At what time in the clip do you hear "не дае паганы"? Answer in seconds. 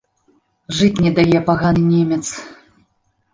1.07-1.83